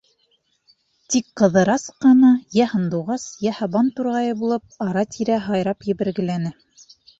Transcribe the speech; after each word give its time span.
Тик 1.15 1.27
Ҡыҙырас 1.41 1.85
ҡына 2.05 2.31
йә 2.61 2.67
һандуғас, 2.73 3.27
йә 3.45 3.55
һабан 3.59 3.93
турғайы 4.01 4.35
булып 4.43 4.83
ара-тирә 4.89 5.41
һайрап 5.47 5.89
ебәргеләне. 5.93 6.57